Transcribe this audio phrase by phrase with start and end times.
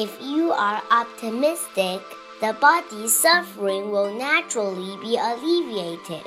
[0.00, 2.00] If you are optimistic,
[2.40, 6.22] the body's suffering will naturally be alleviated.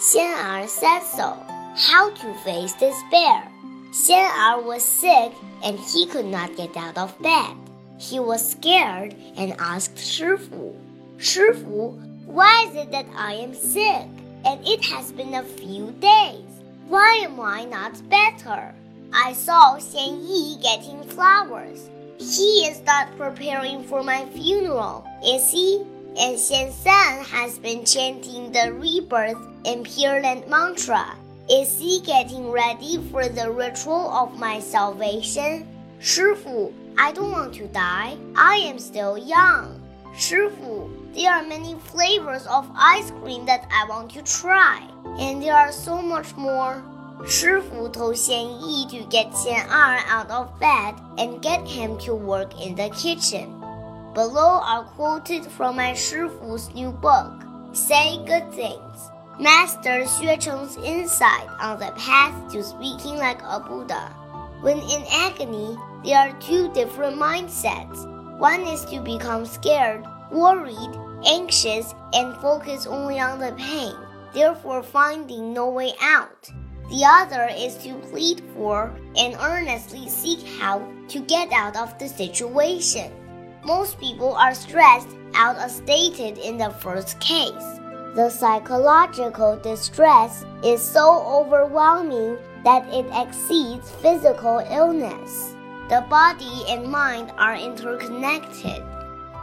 [0.00, 1.38] Xian'er said so.
[1.76, 3.46] How to face despair?
[3.92, 5.30] Xian'er was sick
[5.62, 7.54] and he could not get out of bed.
[8.00, 10.74] He was scared and asked Shifu,
[11.16, 11.94] Shifu,
[12.26, 14.10] why is it that I am sick?
[14.44, 16.50] And it has been a few days.
[16.88, 18.74] Why am I not better?
[19.12, 21.90] I saw Xian Yi getting flowers.
[22.18, 25.82] He is not preparing for my funeral, is he?
[26.16, 31.16] And Xian San has been chanting the rebirth and Pure Land mantra.
[31.50, 35.66] Is he getting ready for the ritual of my salvation?
[36.00, 38.16] Shifu, I don't want to die.
[38.36, 39.82] I am still young.
[40.14, 44.86] Shifu, there are many flavors of ice cream that I want to try,
[45.18, 46.82] and there are so much more.
[47.24, 52.14] Shifu told Xian Yi to get Xian Er out of bed and get him to
[52.14, 53.60] work in the kitchen.
[54.12, 57.32] Below are quoted from my Shifu's new book,
[57.72, 59.08] Say Good Things.
[59.40, 64.12] Master Xue Cheng's insight on the path to speaking like a Buddha.
[64.60, 68.04] When in agony, there are two different mindsets.
[68.38, 70.94] One is to become scared, worried,
[71.26, 73.96] anxious, and focus only on the pain,
[74.34, 76.50] therefore finding no way out.
[76.90, 82.08] The other is to plead for and earnestly seek help to get out of the
[82.08, 83.10] situation.
[83.64, 87.80] Most people are stressed out as stated in the first case.
[88.14, 95.56] The psychological distress is so overwhelming that it exceeds physical illness.
[95.88, 98.82] The body and mind are interconnected.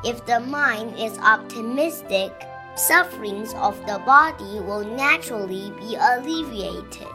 [0.06, 2.31] If the mind is optimistic,
[2.75, 7.08] sufferings of the body will naturally be alleviated.